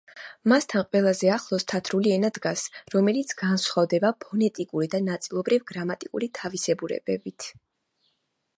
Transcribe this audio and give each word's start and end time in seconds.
მასთან 0.51 0.85
ყველაზე 0.85 1.27
ახლოს 1.33 1.65
თათრული 1.71 2.13
ენა 2.15 2.31
დგას, 2.37 2.63
რომელიც 2.95 3.33
განსხვავდება 3.43 4.13
ფონეტიკური 4.25 4.89
და 4.95 5.03
ნაწილობრივ 5.11 5.63
გრამატიკული 5.75 6.31
თავისებურებებით. 6.41 7.51